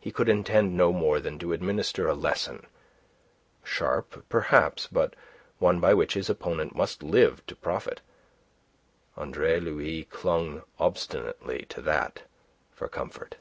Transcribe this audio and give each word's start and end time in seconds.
He 0.00 0.10
could 0.10 0.30
intend 0.30 0.74
no 0.74 0.90
more 0.90 1.20
than 1.20 1.38
to 1.40 1.52
administer 1.52 2.08
a 2.08 2.14
lesson; 2.14 2.64
sharp, 3.62 4.24
perhaps, 4.30 4.86
but 4.90 5.14
one 5.58 5.80
by 5.80 5.92
which 5.92 6.14
his 6.14 6.30
opponent 6.30 6.74
must 6.74 7.02
live 7.02 7.44
to 7.46 7.54
profit. 7.54 8.00
Andre 9.18 9.60
Louis 9.60 10.04
clung 10.04 10.62
obstinately 10.78 11.66
to 11.68 11.82
that 11.82 12.22
for 12.72 12.88
comfort. 12.88 13.36